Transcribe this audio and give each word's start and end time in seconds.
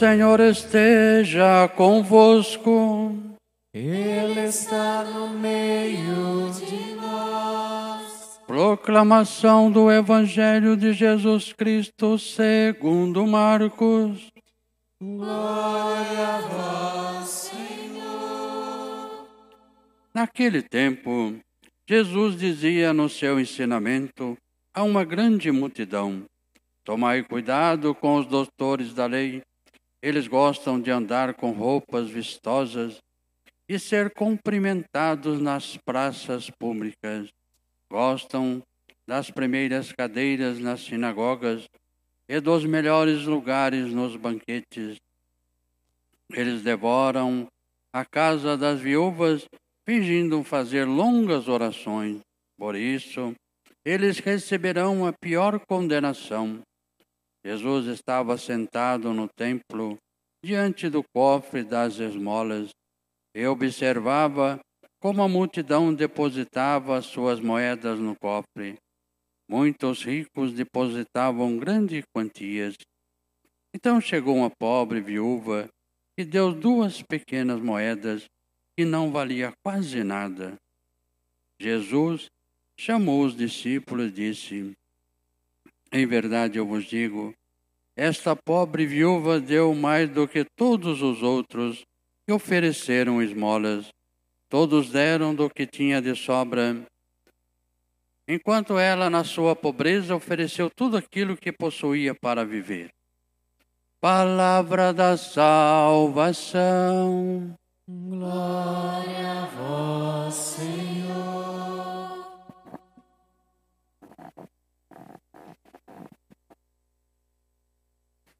Senhor 0.00 0.40
esteja 0.40 1.68
convosco. 1.76 3.14
Ele 3.74 4.46
está 4.46 5.04
no 5.04 5.28
meio 5.28 6.50
de 6.54 6.94
nós. 6.94 8.40
Proclamação 8.46 9.70
do 9.70 9.92
Evangelho 9.92 10.74
de 10.74 10.94
Jesus 10.94 11.52
Cristo 11.52 12.18
segundo 12.18 13.26
Marcos. 13.26 14.32
Glória 15.02 16.28
a 16.28 17.20
vós, 17.20 17.28
Senhor. 17.28 19.28
Naquele 20.14 20.62
tempo, 20.62 21.34
Jesus 21.86 22.38
dizia 22.38 22.94
no 22.94 23.10
seu 23.10 23.38
ensinamento 23.38 24.34
a 24.72 24.82
uma 24.82 25.04
grande 25.04 25.52
multidão: 25.52 26.24
Tomai 26.86 27.22
cuidado 27.22 27.94
com 27.94 28.16
os 28.16 28.24
doutores 28.24 28.94
da 28.94 29.04
lei. 29.04 29.42
Eles 30.02 30.26
gostam 30.26 30.80
de 30.80 30.90
andar 30.90 31.34
com 31.34 31.52
roupas 31.52 32.08
vistosas 32.08 32.98
e 33.68 33.78
ser 33.78 34.10
cumprimentados 34.12 35.40
nas 35.40 35.76
praças 35.76 36.50
públicas. 36.50 37.28
Gostam 37.90 38.62
das 39.06 39.30
primeiras 39.30 39.92
cadeiras 39.92 40.58
nas 40.58 40.80
sinagogas 40.80 41.68
e 42.28 42.40
dos 42.40 42.64
melhores 42.64 43.24
lugares 43.24 43.92
nos 43.92 44.16
banquetes. 44.16 44.98
Eles 46.32 46.62
devoram 46.62 47.48
a 47.92 48.04
casa 48.04 48.56
das 48.56 48.80
viúvas, 48.80 49.44
fingindo 49.84 50.42
fazer 50.44 50.84
longas 50.84 51.48
orações. 51.48 52.20
Por 52.56 52.76
isso, 52.76 53.34
eles 53.84 54.18
receberão 54.18 55.06
a 55.06 55.12
pior 55.12 55.58
condenação. 55.66 56.60
Jesus 57.44 57.86
estava 57.86 58.36
sentado 58.36 59.14
no 59.14 59.28
templo, 59.28 59.96
diante 60.42 60.88
do 60.90 61.02
cofre 61.02 61.62
das 61.64 61.98
esmolas, 61.98 62.70
e 63.34 63.46
observava 63.46 64.60
como 65.00 65.22
a 65.22 65.28
multidão 65.28 65.94
depositava 65.94 67.00
suas 67.00 67.40
moedas 67.40 67.98
no 67.98 68.14
cofre. 68.14 68.76
Muitos 69.48 70.04
ricos 70.04 70.52
depositavam 70.52 71.56
grandes 71.56 72.04
quantias. 72.14 72.76
Então 73.74 74.00
chegou 74.00 74.36
uma 74.36 74.50
pobre 74.50 75.00
viúva 75.00 75.68
que 76.16 76.24
deu 76.24 76.52
duas 76.52 77.02
pequenas 77.02 77.60
moedas 77.60 78.28
que 78.76 78.84
não 78.84 79.10
valia 79.10 79.52
quase 79.62 80.04
nada. 80.04 80.58
Jesus 81.58 82.30
chamou 82.78 83.24
os 83.24 83.34
discípulos 83.34 84.08
e 84.08 84.12
disse: 84.12 84.76
em 85.92 86.06
verdade 86.06 86.58
eu 86.58 86.66
vos 86.66 86.84
digo, 86.84 87.34
esta 87.96 88.34
pobre 88.34 88.86
viúva 88.86 89.40
deu 89.40 89.74
mais 89.74 90.08
do 90.08 90.26
que 90.26 90.44
todos 90.44 91.02
os 91.02 91.22
outros 91.22 91.84
que 92.26 92.32
ofereceram 92.32 93.22
esmolas. 93.22 93.88
Todos 94.48 94.90
deram 94.90 95.34
do 95.34 95.48
que 95.48 95.66
tinha 95.66 96.02
de 96.02 96.14
sobra, 96.16 96.84
enquanto 98.26 98.76
ela, 98.78 99.08
na 99.08 99.22
sua 99.22 99.54
pobreza, 99.54 100.16
ofereceu 100.16 100.68
tudo 100.68 100.96
aquilo 100.96 101.36
que 101.36 101.52
possuía 101.52 102.14
para 102.14 102.44
viver. 102.44 102.90
Palavra 104.00 104.92
da 104.92 105.16
salvação. 105.16 106.36
Glória 107.86 109.48
a 109.56 110.30
Senhor. 110.32 110.79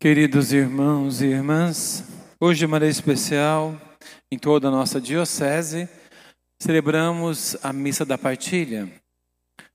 Queridos 0.03 0.51
irmãos 0.51 1.20
e 1.20 1.27
irmãs, 1.27 2.03
hoje 2.41 2.61
de 2.61 2.67
maneira 2.67 2.91
especial, 2.91 3.79
em 4.33 4.39
toda 4.39 4.69
a 4.69 4.70
nossa 4.70 4.98
diocese, 4.98 5.87
celebramos 6.59 7.55
a 7.62 7.70
missa 7.70 8.03
da 8.03 8.17
partilha, 8.17 8.91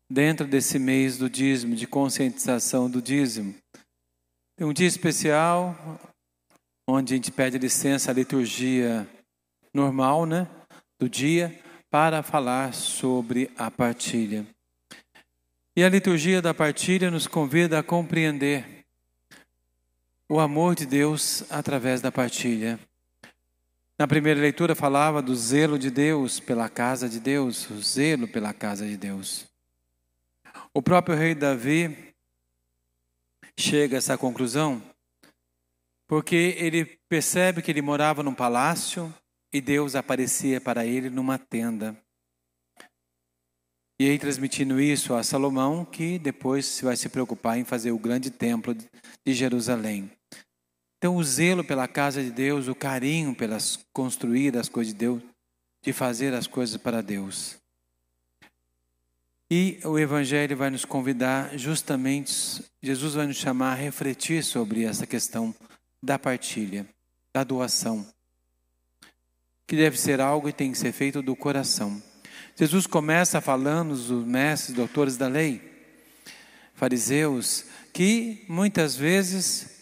dentro 0.10 0.48
desse 0.48 0.80
mês 0.80 1.16
do 1.20 1.30
dízimo, 1.30 1.76
de 1.76 1.86
conscientização 1.86 2.90
do 2.90 3.04
dízimo. 3.04 3.54
É 4.58 4.66
um 4.66 4.74
dia 4.74 4.88
especial, 4.88 5.78
onde 6.90 7.14
a 7.14 7.18
gente 7.18 7.32
pede 7.32 7.60
licença 7.60 8.10
à 8.10 8.14
liturgia 8.16 9.08
normal, 9.72 10.26
né, 10.26 10.48
do 11.00 11.08
dia, 11.08 11.56
para 11.88 12.24
falar 12.24 12.74
sobre 12.74 13.52
a 13.56 13.70
partilha. 13.70 14.44
E 15.78 15.84
a 15.84 15.90
liturgia 15.90 16.42
da 16.42 16.52
partilha 16.52 17.12
nos 17.12 17.28
convida 17.28 17.78
a 17.78 17.84
compreender 17.84 18.75
o 20.28 20.40
amor 20.40 20.76
de 20.76 20.86
Deus 20.86 21.44
através 21.52 22.02
da 22.02 22.12
partilha. 22.12 22.80
Na 23.98 24.08
primeira 24.08 24.40
leitura 24.40 24.76
falava 24.76 25.22
do 25.22 25.36
zelo 25.36 25.80
de 25.80 25.90
Deus 25.90 26.40
pela 26.40 26.68
casa 26.68 27.08
de 27.08 27.20
Deus, 27.20 27.70
o 27.70 27.82
zelo 27.82 28.28
pela 28.28 28.54
casa 28.54 28.86
de 28.86 28.98
Deus. 28.98 29.46
O 30.74 30.82
próprio 30.82 31.16
rei 31.16 31.34
Davi 31.34 32.14
chega 33.58 33.96
a 33.96 34.00
essa 34.00 34.18
conclusão 34.18 34.82
porque 36.08 36.56
ele 36.58 36.86
percebe 37.08 37.62
que 37.62 37.72
ele 37.72 37.82
morava 37.82 38.22
num 38.22 38.34
palácio 38.34 39.14
e 39.52 39.62
Deus 39.62 39.96
aparecia 39.96 40.60
para 40.60 40.86
ele 40.86 41.10
numa 41.10 41.38
tenda. 41.40 41.96
E 43.98 44.10
aí 44.10 44.20
transmitindo 44.20 44.80
isso 44.80 45.14
a 45.14 45.24
Salomão, 45.24 45.86
que 45.86 46.20
depois 46.20 46.82
vai 46.82 46.98
se 46.98 47.08
preocupar 47.08 47.58
em 47.58 47.64
fazer 47.64 47.92
o 47.92 48.00
grande 48.00 48.30
templo 48.30 48.76
de 48.76 49.34
Jerusalém. 49.34 50.12
Então, 50.98 51.16
o 51.16 51.24
zelo 51.24 51.64
pela 51.64 51.88
casa 51.88 52.22
de 52.22 52.32
Deus, 52.32 52.68
o 52.68 52.76
carinho 52.76 53.34
pelas 53.34 53.80
construir 53.94 54.58
as 54.58 54.68
coisas 54.68 54.94
de 54.94 55.00
Deus, 55.00 55.22
de 55.82 55.94
fazer 55.94 56.34
as 56.34 56.48
coisas 56.48 56.76
para 56.78 57.02
Deus. 57.02 57.58
E 59.50 59.80
o 59.86 60.00
Evangelho 60.00 60.58
vai 60.58 60.70
nos 60.70 60.84
convidar 60.84 61.58
justamente, 61.58 62.66
Jesus 62.82 63.14
vai 63.14 63.28
nos 63.28 63.38
chamar 63.38 63.74
a 63.74 63.76
refletir 63.76 64.44
sobre 64.44 64.84
essa 64.84 65.06
questão 65.06 65.54
da 66.02 66.18
partilha, 66.18 66.86
da 67.32 67.44
doação, 67.44 68.06
que 69.68 69.76
deve 69.76 69.98
ser 69.98 70.20
algo 70.20 70.50
e 70.50 70.54
tem 70.54 70.72
que 70.72 70.78
ser 70.78 70.92
feito 70.92 71.22
do 71.22 71.36
coração. 71.36 72.02
Jesus 72.58 72.88
começa 72.88 73.42
falando 73.42 73.90
dos 73.90 74.26
mestres, 74.26 74.74
doutores 74.74 75.18
da 75.18 75.28
lei, 75.28 75.62
fariseus, 76.74 77.66
que 77.92 78.46
muitas 78.48 78.96
vezes 78.96 79.76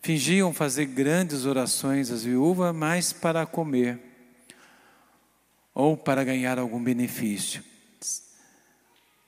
fingiam 0.00 0.52
fazer 0.52 0.86
grandes 0.86 1.44
orações 1.44 2.12
às 2.12 2.22
viúvas, 2.22 2.72
mas 2.72 3.12
para 3.12 3.44
comer 3.44 3.98
ou 5.74 5.96
para 5.96 6.22
ganhar 6.22 6.56
algum 6.56 6.82
benefício. 6.82 7.64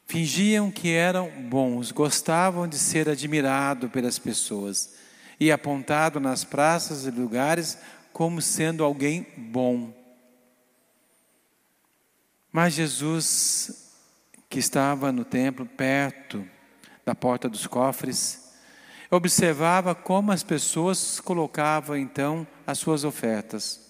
Fingiam 0.07 0.71
que 0.71 0.93
eram 0.93 1.29
bons, 1.51 1.91
gostavam 1.91 2.69
de 2.69 2.79
ser 2.79 3.09
admirados 3.09 3.91
pelas 3.91 4.19
pessoas 4.19 4.95
e 5.41 5.51
apontado 5.51 6.21
nas 6.21 6.45
praças 6.45 7.05
e 7.05 7.11
lugares 7.11 7.79
como 8.13 8.41
sendo 8.41 8.85
alguém 8.85 9.27
bom. 9.37 9.98
Mas 12.53 12.75
Jesus, 12.75 13.93
que 14.49 14.59
estava 14.59 15.13
no 15.13 15.25
templo, 15.25 15.67
perto 15.67 16.47
da 17.05 17.15
porta 17.15 17.49
dos 17.49 17.67
cofres, 17.67 18.53
observava 19.11 19.95
como 19.95 20.33
as 20.33 20.43
pessoas 20.43 21.21
colocavam 21.21 21.97
então 21.97 22.47
as 22.67 22.79
suas 22.79 23.05
ofertas. 23.05 23.89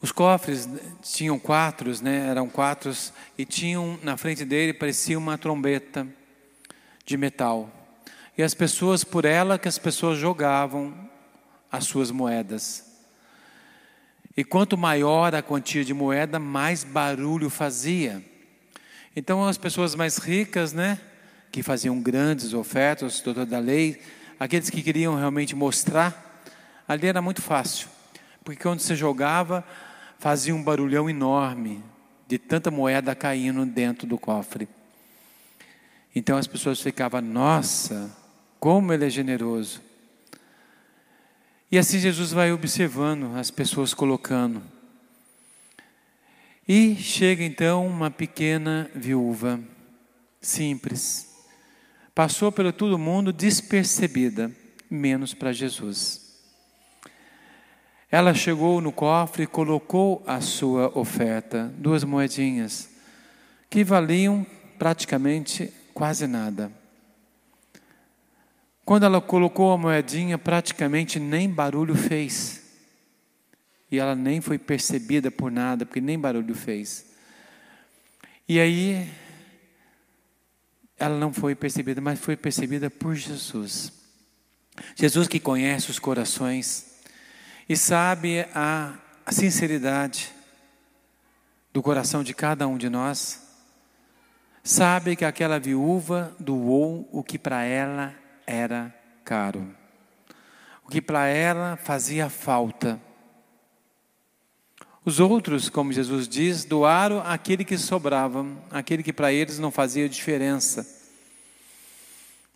Os 0.00 0.12
cofres 0.12 0.68
tinham 1.02 1.38
quatro, 1.38 1.90
né? 2.02 2.28
Eram 2.28 2.48
quatro 2.48 2.94
e 3.36 3.44
tinham 3.44 3.98
na 4.02 4.16
frente 4.16 4.44
dele 4.44 4.72
parecia 4.72 5.18
uma 5.18 5.36
trombeta 5.36 6.06
de 7.04 7.16
metal. 7.16 7.68
E 8.36 8.42
as 8.42 8.54
pessoas 8.54 9.02
por 9.02 9.24
ela 9.24 9.58
que 9.58 9.66
as 9.66 9.78
pessoas 9.78 10.16
jogavam 10.16 10.94
as 11.70 11.84
suas 11.84 12.12
moedas. 12.12 12.87
E 14.38 14.44
quanto 14.44 14.78
maior 14.78 15.34
a 15.34 15.42
quantia 15.42 15.84
de 15.84 15.92
moeda, 15.92 16.38
mais 16.38 16.84
barulho 16.84 17.50
fazia. 17.50 18.22
Então 19.16 19.44
as 19.44 19.58
pessoas 19.58 19.96
mais 19.96 20.18
ricas, 20.18 20.72
né, 20.72 21.00
que 21.50 21.60
faziam 21.60 22.00
grandes 22.00 22.54
ofertas, 22.54 23.20
doutor 23.20 23.44
da 23.44 23.58
lei, 23.58 24.00
aqueles 24.38 24.70
que 24.70 24.80
queriam 24.80 25.16
realmente 25.16 25.56
mostrar, 25.56 26.40
ali 26.86 27.08
era 27.08 27.20
muito 27.20 27.42
fácil. 27.42 27.88
Porque 28.44 28.62
quando 28.62 28.78
você 28.78 28.94
jogava, 28.94 29.64
fazia 30.20 30.54
um 30.54 30.62
barulhão 30.62 31.10
enorme 31.10 31.82
de 32.28 32.38
tanta 32.38 32.70
moeda 32.70 33.16
caindo 33.16 33.66
dentro 33.66 34.06
do 34.06 34.16
cofre. 34.16 34.68
Então 36.14 36.38
as 36.38 36.46
pessoas 36.46 36.80
ficavam, 36.80 37.20
nossa, 37.20 38.08
como 38.60 38.92
ele 38.92 39.04
é 39.04 39.10
generoso. 39.10 39.87
E 41.70 41.76
assim 41.76 41.98
Jesus 41.98 42.32
vai 42.32 42.50
observando 42.50 43.36
as 43.36 43.50
pessoas 43.50 43.92
colocando. 43.92 44.62
E 46.66 46.96
chega 46.96 47.44
então 47.44 47.86
uma 47.86 48.10
pequena 48.10 48.90
viúva, 48.94 49.60
simples, 50.40 51.28
passou 52.14 52.50
pelo 52.50 52.72
todo 52.72 52.98
mundo 52.98 53.32
despercebida, 53.32 54.50
menos 54.90 55.34
para 55.34 55.52
Jesus. 55.52 56.28
Ela 58.10 58.32
chegou 58.32 58.80
no 58.80 58.90
cofre 58.90 59.42
e 59.42 59.46
colocou 59.46 60.22
a 60.26 60.40
sua 60.40 60.98
oferta, 60.98 61.70
duas 61.76 62.02
moedinhas, 62.02 62.88
que 63.68 63.84
valiam 63.84 64.46
praticamente 64.78 65.70
quase 65.92 66.26
nada. 66.26 66.72
Quando 68.88 69.04
ela 69.04 69.20
colocou 69.20 69.70
a 69.70 69.76
moedinha, 69.76 70.38
praticamente 70.38 71.20
nem 71.20 71.46
barulho 71.46 71.94
fez. 71.94 72.62
E 73.90 73.98
ela 73.98 74.14
nem 74.14 74.40
foi 74.40 74.58
percebida 74.58 75.30
por 75.30 75.52
nada, 75.52 75.84
porque 75.84 76.00
nem 76.00 76.18
barulho 76.18 76.54
fez. 76.54 77.04
E 78.48 78.58
aí, 78.58 79.12
ela 80.98 81.18
não 81.18 81.34
foi 81.34 81.54
percebida, 81.54 82.00
mas 82.00 82.18
foi 82.18 82.34
percebida 82.34 82.88
por 82.88 83.14
Jesus. 83.14 83.92
Jesus 84.96 85.28
que 85.28 85.38
conhece 85.38 85.90
os 85.90 85.98
corações 85.98 87.02
e 87.68 87.76
sabe 87.76 88.46
a, 88.54 88.94
a 89.26 89.32
sinceridade 89.32 90.32
do 91.74 91.82
coração 91.82 92.24
de 92.24 92.32
cada 92.32 92.66
um 92.66 92.78
de 92.78 92.88
nós, 92.88 93.38
sabe 94.64 95.14
que 95.14 95.26
aquela 95.26 95.60
viúva 95.60 96.34
doou 96.40 97.06
o 97.12 97.22
que 97.22 97.38
para 97.38 97.62
ela 97.64 98.27
era 98.48 98.94
caro, 99.24 99.68
o 100.82 100.88
que 100.88 101.02
para 101.02 101.26
ela 101.26 101.76
fazia 101.76 102.30
falta. 102.30 102.98
Os 105.04 105.20
outros, 105.20 105.68
como 105.68 105.92
Jesus 105.92 106.26
diz, 106.26 106.64
doaram 106.64 107.20
aquele 107.20 107.62
que 107.62 107.76
sobrava, 107.76 108.46
aquele 108.70 109.02
que 109.02 109.12
para 109.12 109.30
eles 109.30 109.58
não 109.58 109.70
fazia 109.70 110.08
diferença 110.08 110.86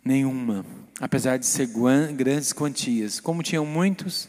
nenhuma, 0.03 0.65
apesar 0.99 1.37
de 1.37 1.45
ser 1.45 1.67
grandes 2.15 2.51
quantias. 2.51 3.19
Como 3.19 3.43
tinham 3.43 3.65
muitos, 3.65 4.27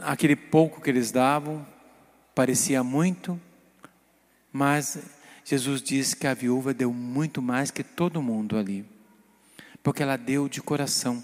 aquele 0.00 0.34
pouco 0.34 0.80
que 0.80 0.88
eles 0.88 1.12
davam 1.12 1.66
parecia 2.34 2.82
muito, 2.82 3.38
mas 4.50 4.98
Jesus 5.44 5.82
disse 5.82 6.16
que 6.16 6.26
a 6.26 6.34
viúva 6.34 6.72
deu 6.72 6.92
muito 6.92 7.42
mais 7.42 7.70
que 7.70 7.84
todo 7.84 8.22
mundo 8.22 8.56
ali, 8.56 8.84
porque 9.84 10.02
ela 10.02 10.16
deu 10.16 10.48
de 10.48 10.62
coração, 10.62 11.22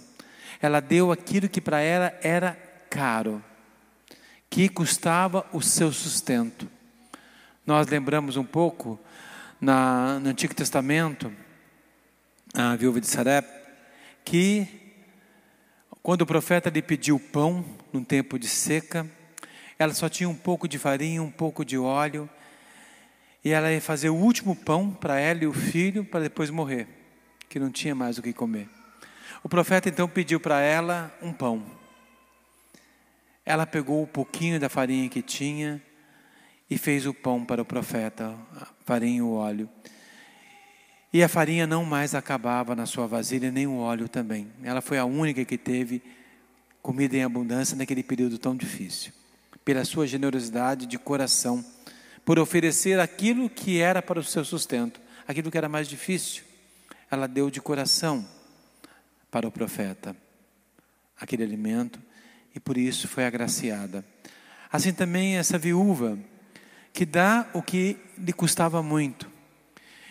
ela 0.60 0.80
deu 0.80 1.10
aquilo 1.10 1.48
que 1.48 1.62
para 1.62 1.80
ela 1.80 2.14
era 2.22 2.52
caro, 2.90 3.42
que 4.50 4.68
custava 4.68 5.46
o 5.50 5.62
seu 5.62 5.90
sustento. 5.90 6.70
Nós 7.66 7.86
lembramos 7.88 8.36
um 8.36 8.44
pouco 8.44 9.00
na, 9.58 10.18
no 10.20 10.28
Antigo 10.28 10.54
Testamento, 10.54 11.32
a 12.52 12.76
viúva 12.76 13.00
de 13.00 13.06
Sarep, 13.06 13.48
que 14.26 14.68
quando 16.02 16.22
o 16.22 16.26
profeta 16.26 16.68
lhe 16.68 16.82
pediu 16.82 17.18
pão 17.18 17.64
num 17.90 18.04
tempo 18.04 18.38
de 18.38 18.46
seca, 18.46 19.06
ela 19.78 19.94
só 19.94 20.06
tinha 20.06 20.28
um 20.28 20.36
pouco 20.36 20.68
de 20.68 20.78
farinha, 20.78 21.22
um 21.22 21.30
pouco 21.30 21.64
de 21.64 21.78
óleo, 21.78 22.28
e 23.42 23.52
ela 23.52 23.72
ia 23.72 23.80
fazer 23.80 24.10
o 24.10 24.16
último 24.16 24.54
pão 24.54 24.92
para 24.92 25.18
ela 25.18 25.44
e 25.44 25.46
o 25.46 25.52
filho 25.54 26.04
para 26.04 26.20
depois 26.20 26.50
morrer, 26.50 26.99
que 27.50 27.58
não 27.58 27.70
tinha 27.70 27.96
mais 27.96 28.16
o 28.16 28.22
que 28.22 28.32
comer. 28.32 28.68
O 29.42 29.48
profeta 29.48 29.88
então 29.88 30.08
pediu 30.08 30.38
para 30.38 30.60
ela 30.60 31.12
um 31.20 31.32
pão. 31.32 31.66
Ela 33.44 33.66
pegou 33.66 34.04
o 34.04 34.06
pouquinho 34.06 34.60
da 34.60 34.68
farinha 34.68 35.08
que 35.08 35.20
tinha 35.20 35.82
e 36.70 36.78
fez 36.78 37.06
o 37.06 37.12
pão 37.12 37.44
para 37.44 37.60
o 37.60 37.64
profeta, 37.64 38.38
farinha 38.86 39.18
e 39.18 39.22
o 39.22 39.32
óleo. 39.32 39.68
E 41.12 41.24
a 41.24 41.28
farinha 41.28 41.66
não 41.66 41.84
mais 41.84 42.14
acabava 42.14 42.76
na 42.76 42.86
sua 42.86 43.08
vasilha, 43.08 43.50
nem 43.50 43.66
o 43.66 43.78
óleo 43.78 44.08
também. 44.08 44.46
Ela 44.62 44.80
foi 44.80 44.98
a 44.98 45.04
única 45.04 45.44
que 45.44 45.58
teve 45.58 46.00
comida 46.80 47.16
em 47.16 47.24
abundância 47.24 47.76
naquele 47.76 48.04
período 48.04 48.38
tão 48.38 48.54
difícil. 48.54 49.12
Pela 49.64 49.84
sua 49.84 50.06
generosidade 50.06 50.86
de 50.86 50.98
coração, 51.00 51.64
por 52.24 52.38
oferecer 52.38 53.00
aquilo 53.00 53.50
que 53.50 53.80
era 53.80 54.00
para 54.00 54.20
o 54.20 54.24
seu 54.24 54.44
sustento, 54.44 55.00
aquilo 55.26 55.50
que 55.50 55.58
era 55.58 55.68
mais 55.68 55.88
difícil, 55.88 56.44
ela 57.10 57.26
deu 57.26 57.50
de 57.50 57.60
coração 57.60 58.26
para 59.30 59.46
o 59.46 59.52
profeta 59.52 60.16
aquele 61.18 61.42
alimento 61.42 62.00
e 62.54 62.60
por 62.60 62.78
isso 62.78 63.08
foi 63.08 63.24
agraciada. 63.24 64.04
Assim 64.72 64.92
também 64.92 65.36
essa 65.36 65.58
viúva 65.58 66.18
que 66.92 67.04
dá 67.04 67.48
o 67.52 67.62
que 67.62 67.98
lhe 68.16 68.32
custava 68.32 68.82
muito 68.82 69.30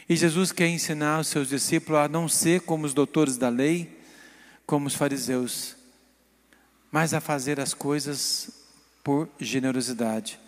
e 0.10 0.16
Jesus 0.16 0.52
quer 0.52 0.68
ensinar 0.68 1.20
os 1.20 1.28
seus 1.28 1.50
discípulos 1.50 2.02
a 2.02 2.08
não 2.08 2.28
ser 2.28 2.62
como 2.62 2.88
os 2.88 2.96
doutores 2.96 3.38
da 3.38 3.48
lei, 3.48 4.00
como 4.66 4.88
os 4.88 4.96
fariseus, 4.96 5.76
mas 6.92 7.14
a 7.14 7.22
fazer 7.22 7.60
as 7.60 7.76
coisas 7.76 8.50
por 9.04 9.30
generosidade. 9.40 10.40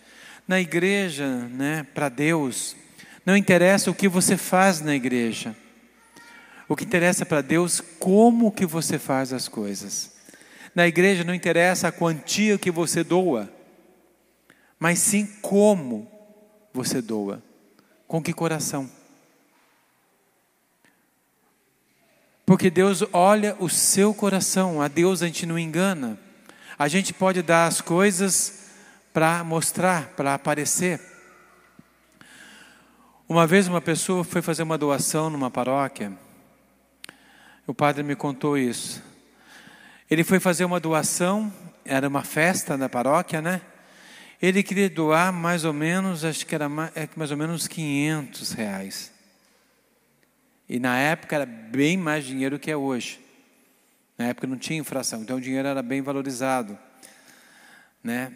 Na 0.48 0.60
igreja, 0.60 1.46
né, 1.48 1.86
para 1.94 2.08
Deus, 2.08 2.74
não 3.24 3.36
interessa 3.36 3.88
o 3.88 3.94
que 3.94 4.08
você 4.08 4.36
faz 4.36 4.80
na 4.80 4.96
igreja. 4.96 5.56
O 6.72 6.74
que 6.74 6.84
interessa 6.84 7.26
para 7.26 7.42
Deus 7.42 7.82
como 7.98 8.50
que 8.50 8.64
você 8.64 8.98
faz 8.98 9.30
as 9.30 9.46
coisas. 9.46 10.10
Na 10.74 10.88
igreja 10.88 11.22
não 11.22 11.34
interessa 11.34 11.88
a 11.88 11.92
quantia 11.92 12.56
que 12.56 12.70
você 12.70 13.04
doa, 13.04 13.52
mas 14.78 14.98
sim 14.98 15.26
como 15.42 16.10
você 16.72 17.02
doa. 17.02 17.42
Com 18.08 18.22
que 18.22 18.32
coração? 18.32 18.90
Porque 22.46 22.70
Deus 22.70 23.04
olha 23.12 23.54
o 23.60 23.68
seu 23.68 24.14
coração, 24.14 24.80
a 24.80 24.88
Deus 24.88 25.20
a 25.20 25.26
gente 25.26 25.44
não 25.44 25.58
engana. 25.58 26.18
A 26.78 26.88
gente 26.88 27.12
pode 27.12 27.42
dar 27.42 27.66
as 27.66 27.82
coisas 27.82 28.70
para 29.12 29.44
mostrar, 29.44 30.14
para 30.16 30.32
aparecer. 30.32 30.98
Uma 33.28 33.46
vez 33.46 33.68
uma 33.68 33.82
pessoa 33.82 34.24
foi 34.24 34.40
fazer 34.40 34.62
uma 34.62 34.78
doação 34.78 35.28
numa 35.28 35.50
paróquia, 35.50 36.16
o 37.66 37.74
padre 37.74 38.02
me 38.02 38.16
contou 38.16 38.58
isso. 38.58 39.02
Ele 40.10 40.24
foi 40.24 40.40
fazer 40.40 40.64
uma 40.64 40.80
doação, 40.80 41.52
era 41.84 42.08
uma 42.08 42.22
festa 42.22 42.76
na 42.76 42.88
paróquia, 42.88 43.40
né? 43.40 43.60
Ele 44.40 44.62
queria 44.62 44.90
doar 44.90 45.32
mais 45.32 45.64
ou 45.64 45.72
menos, 45.72 46.24
acho 46.24 46.44
que 46.44 46.54
era 46.54 46.68
mais, 46.68 46.90
é 46.96 47.08
mais 47.14 47.30
ou 47.30 47.36
menos 47.36 47.68
500 47.68 48.52
reais. 48.52 49.12
E 50.68 50.80
na 50.80 50.98
época 50.98 51.36
era 51.36 51.46
bem 51.46 51.96
mais 51.96 52.24
dinheiro 52.24 52.58
que 52.58 52.70
é 52.70 52.76
hoje. 52.76 53.20
Na 54.18 54.26
época 54.26 54.46
não 54.46 54.56
tinha 54.56 54.80
inflação, 54.80 55.22
então 55.22 55.36
o 55.36 55.40
dinheiro 55.40 55.68
era 55.68 55.82
bem 55.82 56.02
valorizado. 56.02 56.76
Né? 58.02 58.32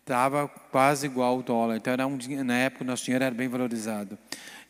Estava 0.00 0.48
quase 0.48 1.06
igual 1.06 1.36
ao 1.36 1.42
dólar. 1.42 1.76
Então 1.76 1.92
era 1.92 2.06
um, 2.06 2.18
na 2.44 2.56
época 2.56 2.82
o 2.82 2.86
nosso 2.86 3.04
dinheiro 3.04 3.24
era 3.24 3.34
bem 3.34 3.46
valorizado. 3.46 4.18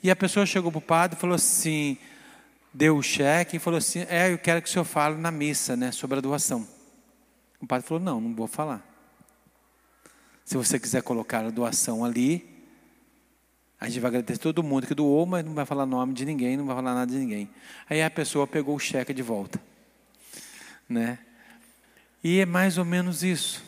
E 0.03 0.11
a 0.11 0.17
pessoa 0.17 0.45
chegou 0.45 0.71
para 0.71 0.79
o 0.79 0.83
padre 0.83 1.17
e 1.17 1.21
falou 1.21 1.37
assim, 1.37 1.97
deu 2.73 2.97
o 2.97 3.03
cheque 3.03 3.57
e 3.57 3.61
falou 3.61 3.79
assim, 3.79 4.07
é, 4.09 4.33
eu 4.33 4.39
quero 4.39 4.63
que 4.63 4.69
o 4.69 4.73
senhor 4.73 4.85
fale 4.85 5.17
na 5.17 5.31
missa, 5.31 5.77
né, 5.77 5.93
sobre 5.93 6.19
a 6.19 6.21
doação. 6.21 6.67
O 7.61 7.67
padre 7.67 7.87
falou, 7.87 8.03
não, 8.03 8.21
não 8.21 8.35
vou 8.35 8.47
falar. 8.47 8.87
Se 10.45 10.57
você 10.57 10.79
quiser 10.79 11.03
colocar 11.03 11.45
a 11.45 11.51
doação 11.51 12.05
ali, 12.05 12.49
a 13.81 13.87
gente 13.87 14.01
vai 14.01 14.09
agradecer 14.09 14.39
todo 14.39 14.63
mundo 14.63 14.87
que 14.87 14.95
doou, 14.95 15.25
mas 15.25 15.45
não 15.45 15.55
vai 15.55 15.65
falar 15.65 15.87
nome 15.87 16.13
de 16.13 16.25
ninguém, 16.25 16.57
não 16.57 16.67
vai 16.67 16.77
falar 16.77 16.95
nada 16.95 17.11
de 17.11 17.19
ninguém. 17.19 17.49
Aí 17.89 18.03
a 18.03 18.11
pessoa 18.11 18.47
pegou 18.47 18.77
o 18.77 18.79
cheque 18.79 19.15
de 19.15 19.23
volta. 19.23 19.61
Né? 20.89 21.19
E 22.23 22.41
é 22.41 22.47
mais 22.47 22.79
ou 22.79 22.85
menos 22.85 23.23
isso. 23.23 23.65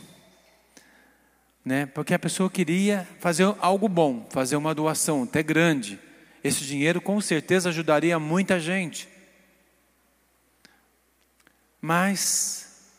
Né? 1.65 1.87
Porque 1.87 2.13
a 2.13 2.19
pessoa 2.19 2.51
queria 2.51 3.09
fazer 3.21 3.45
algo 3.61 3.89
bom, 3.89 4.27
fazer 4.31 4.57
uma 4.57 4.75
doação, 4.75 5.23
até 5.23 5.43
grande. 5.43 5.99
Esse 6.43 6.65
dinheiro 6.65 7.01
com 7.01 7.21
certeza 7.21 7.69
ajudaria 7.69 8.19
muita 8.19 8.59
gente. 8.59 9.09
Mas 11.81 12.91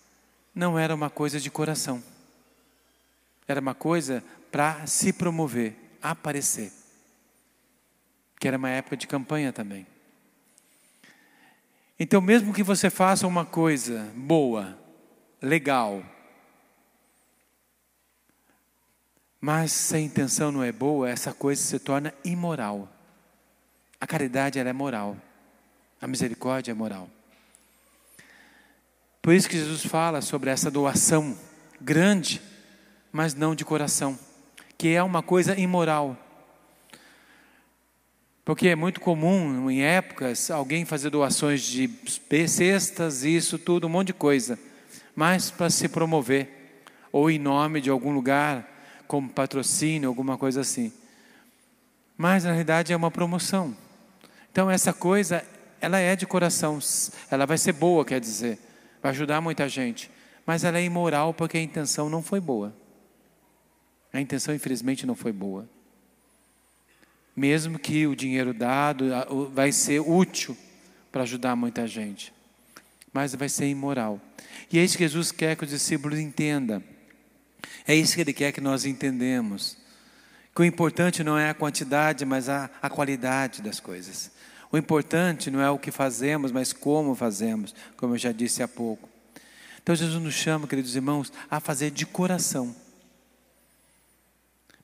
não 0.54 0.78
era 0.78 0.94
uma 0.94 1.10
coisa 1.10 1.40
de 1.40 1.50
coração. 1.50 2.04
Era 3.48 3.60
uma 3.60 3.76
coisa 3.76 4.24
para 4.52 4.86
se 4.86 5.12
promover, 5.12 5.76
aparecer 6.02 6.72
que 8.44 8.48
era 8.50 8.58
uma 8.58 8.70
época 8.70 8.98
de 8.98 9.08
campanha 9.08 9.54
também. 9.54 9.88
Então, 11.98 12.20
mesmo 12.20 12.54
que 12.54 12.62
você 12.62 12.90
faça 12.90 13.26
uma 13.26 13.46
coisa 13.46 14.12
boa, 14.18 14.78
legal, 15.42 16.04
mas 19.40 19.72
se 19.72 19.96
a 19.96 20.00
intenção 20.02 20.52
não 20.52 20.62
é 20.62 20.74
boa, 20.74 21.10
essa 21.10 21.34
coisa 21.34 21.64
se 21.64 21.80
torna 21.80 22.14
imoral. 22.26 22.93
A 24.04 24.06
caridade 24.06 24.60
é 24.60 24.74
moral, 24.74 25.16
a 26.02 26.06
misericórdia 26.06 26.72
é 26.72 26.74
moral. 26.74 27.10
Por 29.22 29.34
isso 29.34 29.48
que 29.48 29.56
Jesus 29.56 29.86
fala 29.86 30.20
sobre 30.20 30.50
essa 30.50 30.70
doação 30.70 31.38
grande, 31.80 32.42
mas 33.14 33.34
não 33.34 33.56
de 33.56 33.64
coração, 33.64 34.20
que 34.78 34.90
é 34.90 35.02
uma 35.02 35.24
coisa 35.24 35.58
imoral. 35.58 36.18
Porque 38.44 38.68
é 38.68 38.76
muito 38.76 39.00
comum 39.00 39.72
em 39.72 39.84
épocas 39.84 40.52
alguém 40.52 40.84
fazer 40.84 41.10
doações 41.10 41.62
de 41.62 41.90
cestas, 42.46 43.24
isso 43.24 43.58
tudo, 43.58 43.88
um 43.88 43.90
monte 43.90 44.08
de 44.08 44.14
coisa, 44.16 44.60
mas 45.16 45.50
para 45.50 45.70
se 45.70 45.88
promover, 45.88 46.84
ou 47.10 47.32
em 47.32 47.40
nome 47.40 47.80
de 47.80 47.90
algum 47.90 48.12
lugar, 48.12 48.70
como 49.08 49.30
patrocínio, 49.30 50.10
alguma 50.10 50.38
coisa 50.38 50.60
assim. 50.60 50.92
Mas 52.18 52.44
na 52.44 52.50
realidade 52.50 52.92
é 52.92 52.98
uma 52.98 53.10
promoção. 53.10 53.82
Então 54.54 54.72
essa 54.72 54.94
coisa, 54.94 55.44
ela 55.82 56.00
é 56.00 56.16
de 56.16 56.26
coração, 56.26 56.80
ela 57.30 57.46
vai 57.46 57.58
ser 57.58 57.74
boa, 57.74 58.06
quer 58.06 58.22
dizer, 58.22 58.58
vai 59.02 59.12
ajudar 59.12 59.42
muita 59.42 59.68
gente, 59.68 60.10
mas 60.46 60.64
ela 60.64 60.78
é 60.78 60.84
imoral 60.86 61.34
porque 61.34 61.58
a 61.58 61.62
intenção 61.62 62.10
não 62.10 62.24
foi 62.24 62.40
boa. 62.40 62.74
A 64.14 64.22
intenção, 64.22 64.56
infelizmente, 64.56 65.06
não 65.06 65.16
foi 65.16 65.34
boa 65.34 65.68
mesmo 67.36 67.80
que 67.80 68.06
o 68.06 68.16
dinheiro 68.16 68.54
dado 68.54 69.06
vai 69.54 69.72
ser 69.72 70.00
útil 70.00 70.56
para 71.12 71.24
ajudar 71.24 71.56
muita 71.56 71.88
gente, 71.88 72.34
mas 73.12 73.34
vai 73.36 73.50
ser 73.50 73.68
imoral. 73.68 74.22
E 74.72 74.80
é 74.80 74.84
isso 74.84 74.98
que 74.98 75.04
Jesus 75.04 75.32
quer 75.32 75.56
que 75.56 75.64
os 75.64 75.70
discípulos 75.70 76.20
entendam. 76.20 76.84
É 77.88 77.96
isso 77.96 78.16
que 78.16 78.22
Ele 78.22 78.34
quer 78.34 78.52
que 78.52 78.62
nós 78.62 78.86
entendemos. 78.86 79.78
Que 80.54 80.62
o 80.62 80.66
importante 80.66 81.24
não 81.24 81.38
é 81.38 81.50
a 81.50 81.54
quantidade, 81.54 82.26
mas 82.26 82.48
a, 82.48 82.70
a 82.82 82.90
qualidade 82.90 83.62
das 83.62 83.80
coisas. 83.80 84.32
O 84.72 84.78
importante 84.78 85.52
não 85.52 85.62
é 85.62 85.70
o 85.70 85.80
que 85.80 85.92
fazemos, 85.92 86.52
mas 86.52 86.74
como 86.74 87.16
fazemos, 87.16 87.74
como 87.96 88.16
eu 88.16 88.18
já 88.18 88.32
disse 88.32 88.64
há 88.64 88.68
pouco. 88.68 89.10
Então 89.82 89.94
Jesus 89.94 90.22
nos 90.22 90.34
chama, 90.34 90.68
queridos 90.68 90.96
irmãos, 90.96 91.32
a 91.50 91.60
fazer 91.60 91.92
de 91.92 92.06
coração. 92.06 92.76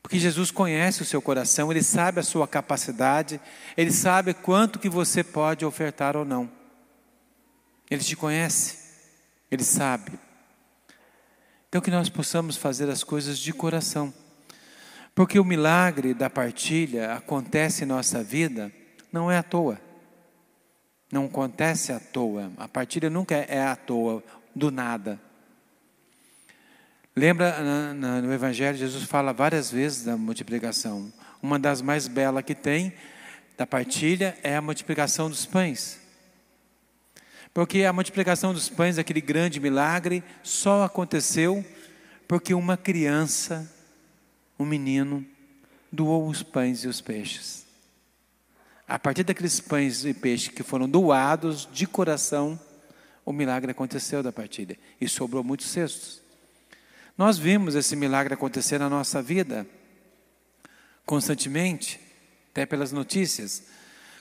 Porque 0.02 0.18
Jesus 0.18 0.50
conhece 0.50 1.02
o 1.02 1.04
seu 1.04 1.22
coração, 1.22 1.70
ele 1.70 1.82
sabe 1.82 2.20
a 2.20 2.22
sua 2.22 2.46
capacidade, 2.46 3.40
ele 3.76 3.92
sabe 3.92 4.34
quanto 4.34 4.78
que 4.78 4.88
você 4.88 5.22
pode 5.22 5.64
ofertar 5.64 6.16
ou 6.16 6.24
não. 6.24 6.50
Ele 7.90 8.02
te 8.02 8.16
conhece, 8.16 8.78
ele 9.50 9.64
sabe. 9.64 10.12
Então 11.68 11.80
que 11.80 11.90
nós 11.90 12.08
possamos 12.08 12.56
fazer 12.56 12.88
as 12.90 13.02
coisas 13.04 13.38
de 13.38 13.52
coração. 13.52 14.12
Porque 15.14 15.38
o 15.38 15.44
milagre 15.44 16.14
da 16.14 16.30
partilha 16.30 17.14
acontece 17.14 17.84
em 17.84 17.86
nossa 17.86 18.22
vida 18.22 18.72
não 19.12 19.30
é 19.30 19.38
à 19.38 19.42
toa. 19.42 19.80
Não 21.12 21.26
acontece 21.26 21.92
à 21.92 21.98
toa. 21.98 22.52
A 22.56 22.68
partilha 22.68 23.10
nunca 23.10 23.34
é 23.34 23.62
à 23.62 23.74
toa, 23.74 24.22
do 24.54 24.70
nada. 24.70 25.20
Lembra 27.14 27.92
no 27.92 28.32
Evangelho, 28.32 28.78
Jesus 28.78 29.04
fala 29.04 29.32
várias 29.32 29.70
vezes 29.70 30.04
da 30.04 30.16
multiplicação. 30.16 31.12
Uma 31.42 31.58
das 31.58 31.82
mais 31.82 32.06
belas 32.06 32.44
que 32.44 32.54
tem 32.54 32.92
da 33.58 33.66
partilha 33.66 34.38
é 34.42 34.56
a 34.56 34.62
multiplicação 34.62 35.28
dos 35.28 35.44
pães. 35.44 36.00
Porque 37.52 37.84
a 37.84 37.92
multiplicação 37.92 38.54
dos 38.54 38.68
pães, 38.68 38.96
aquele 38.96 39.20
grande 39.20 39.58
milagre, 39.58 40.22
só 40.42 40.84
aconteceu 40.84 41.64
porque 42.28 42.54
uma 42.54 42.76
criança, 42.76 43.68
um 44.60 44.66
menino, 44.66 45.24
doou 45.90 46.28
os 46.28 46.42
pães 46.42 46.84
e 46.84 46.88
os 46.88 47.00
peixes. 47.00 47.64
A 48.86 48.98
partir 48.98 49.24
daqueles 49.24 49.58
pães 49.58 50.04
e 50.04 50.12
peixes 50.12 50.48
que 50.48 50.62
foram 50.62 50.86
doados 50.86 51.66
de 51.72 51.86
coração, 51.86 52.60
o 53.24 53.32
milagre 53.32 53.70
aconteceu 53.70 54.22
da 54.22 54.30
partilha. 54.30 54.76
E 55.00 55.08
sobrou 55.08 55.42
muitos 55.42 55.68
cestos. 55.68 56.20
Nós 57.16 57.38
vimos 57.38 57.74
esse 57.74 57.96
milagre 57.96 58.34
acontecer 58.34 58.78
na 58.78 58.90
nossa 58.90 59.22
vida, 59.22 59.66
constantemente, 61.06 61.98
até 62.50 62.66
pelas 62.66 62.92
notícias. 62.92 63.62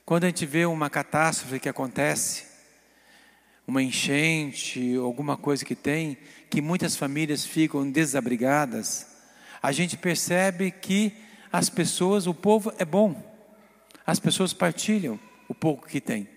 Quando 0.06 0.24
a 0.24 0.28
gente 0.28 0.46
vê 0.46 0.66
uma 0.66 0.90
catástrofe 0.90 1.60
que 1.60 1.68
acontece, 1.68 2.46
uma 3.68 3.84
enchente, 3.84 4.96
alguma 4.96 5.36
coisa 5.36 5.66
que 5.66 5.76
tem, 5.76 6.18
que 6.50 6.62
muitas 6.62 6.96
famílias 6.96 7.44
ficam 7.44 7.90
desabrigadas, 7.92 9.19
a 9.62 9.72
gente 9.72 9.98
percebe 9.98 10.72
que 10.72 11.14
as 11.52 11.70
pessoas, 11.70 12.28
o 12.28 12.34
povo 12.34 12.74
é 12.78 12.86
bom, 12.86 13.22
as 14.06 14.20
pessoas 14.20 14.54
partilham 14.54 15.20
o 15.48 15.54
pouco 15.54 15.88
que 15.88 16.00
tem. 16.00 16.28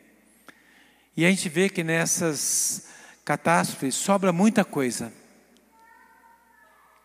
E 1.16 1.26
a 1.26 1.30
gente 1.30 1.48
vê 1.48 1.68
que 1.68 1.84
nessas 1.84 2.88
catástrofes 3.24 3.94
sobra 3.94 4.32
muita 4.32 4.64
coisa. 4.64 5.12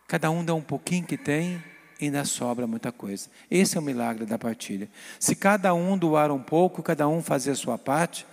Cada 0.07 0.31
um 0.31 0.43
dá 0.43 0.53
um 0.53 0.61
pouquinho 0.61 1.05
que 1.05 1.17
tem 1.17 1.61
e 1.99 2.05
ainda 2.05 2.23
sobra 2.23 2.65
muita 2.65 2.91
coisa. 2.91 3.29
Esse 3.51 3.77
é 3.77 3.79
o 3.79 3.83
milagre 3.83 4.25
da 4.25 4.37
partilha. 4.37 4.89
Se 5.19 5.35
cada 5.35 5.73
um 5.73 5.97
doar 5.97 6.31
um 6.31 6.41
pouco, 6.41 6.81
cada 6.81 7.07
um 7.07 7.21
fazer 7.21 7.51
a 7.51 7.55
sua 7.55 7.77
parte, 7.77 8.25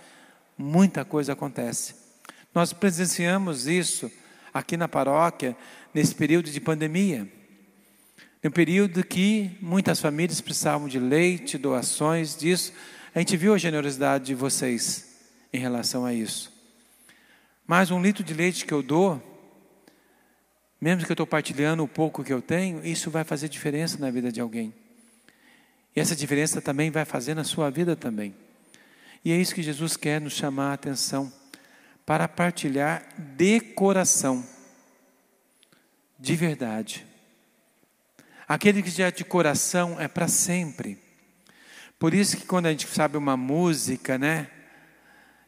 muita 0.57 1.03
coisa 1.03 1.33
acontece. 1.33 1.95
Nós 2.53 2.71
presenciamos 2.71 3.67
isso 3.67 4.09
aqui 4.53 4.77
na 4.77 4.87
paróquia 4.87 5.55
nesse 5.93 6.15
período 6.15 6.49
de 6.49 6.61
pandemia. 6.61 7.29
Um 8.47 8.51
período 8.51 9.03
que 9.03 9.57
muitas 9.59 9.99
famílias 9.99 10.39
precisavam 10.39 10.87
de 10.87 10.99
leite, 10.99 11.57
doações 11.57 12.37
disso. 12.37 12.71
A 13.15 13.17
gente 13.17 13.35
viu 13.35 13.55
a 13.55 13.57
generosidade 13.57 14.25
de 14.25 14.35
vocês 14.35 15.15
em 15.51 15.57
relação 15.57 16.05
a 16.05 16.13
isso. 16.13 16.53
Mas 17.65 17.89
um 17.89 17.99
litro 17.99 18.23
de 18.23 18.35
leite 18.35 18.63
que 18.63 18.71
eu 18.71 18.83
dou, 18.83 19.19
mesmo 20.79 21.03
que 21.03 21.11
eu 21.11 21.15
estou 21.15 21.25
partilhando 21.25 21.83
o 21.83 21.87
pouco 21.87 22.23
que 22.23 22.31
eu 22.31 22.39
tenho, 22.39 22.85
isso 22.85 23.09
vai 23.09 23.23
fazer 23.23 23.49
diferença 23.49 23.97
na 23.97 24.11
vida 24.11 24.31
de 24.31 24.39
alguém. 24.39 24.71
E 25.95 25.99
essa 25.99 26.15
diferença 26.15 26.61
também 26.61 26.91
vai 26.91 27.03
fazer 27.03 27.33
na 27.33 27.43
sua 27.43 27.71
vida 27.71 27.95
também. 27.95 28.35
E 29.23 29.31
é 29.31 29.35
isso 29.35 29.55
que 29.55 29.63
Jesus 29.63 29.97
quer 29.97 30.21
nos 30.21 30.33
chamar 30.33 30.69
a 30.69 30.73
atenção, 30.73 31.33
para 32.05 32.27
partilhar 32.27 33.07
de 33.35 33.59
coração, 33.59 34.45
de 36.19 36.35
verdade. 36.35 37.14
Aquele 38.47 38.83
que 38.83 38.89
já 38.89 39.07
é 39.07 39.11
de 39.11 39.25
coração 39.25 39.99
é 39.99 40.07
para 40.07 40.27
sempre. 40.27 40.99
Por 41.97 42.13
isso 42.13 42.37
que 42.37 42.45
quando 42.45 42.67
a 42.67 42.71
gente 42.71 42.87
sabe 42.87 43.17
uma 43.17 43.35
música, 43.35 44.17
né, 44.17 44.49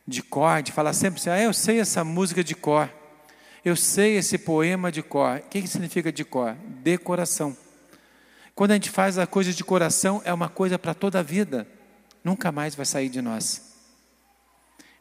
de 0.07 0.23
cor, 0.23 0.49
a 0.49 0.57
gente 0.57 0.71
fala 0.71 0.93
sempre 0.93 1.19
assim, 1.19 1.29
ah, 1.29 1.39
eu 1.39 1.53
sei 1.53 1.79
essa 1.79 2.03
música 2.03 2.43
de 2.43 2.55
cor. 2.55 2.89
Eu 3.63 3.75
sei 3.75 4.15
esse 4.17 4.37
poema 4.37 4.91
de 4.91 5.03
cor. 5.03 5.39
O 5.39 5.49
que, 5.49 5.61
que 5.61 5.67
significa 5.67 6.11
de 6.11 6.23
cor? 6.23 6.55
Decoração. 6.81 7.55
Quando 8.55 8.71
a 8.71 8.73
gente 8.75 8.89
faz 8.89 9.17
a 9.17 9.27
coisa 9.27 9.53
de 9.53 9.63
coração, 9.63 10.21
é 10.23 10.33
uma 10.33 10.49
coisa 10.49 10.79
para 10.79 10.93
toda 10.93 11.19
a 11.19 11.23
vida. 11.23 11.67
Nunca 12.23 12.51
mais 12.51 12.73
vai 12.73 12.85
sair 12.85 13.09
de 13.09 13.21
nós. 13.21 13.75